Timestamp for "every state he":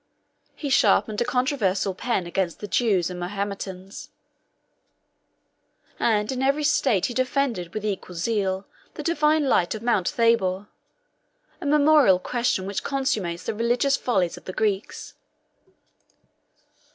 6.41-7.13